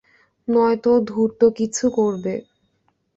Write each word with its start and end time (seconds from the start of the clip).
নয়তো 0.47 0.91
ধূর্ত 1.07 1.41
কিছু 1.57 1.85
করবে। 1.91 2.33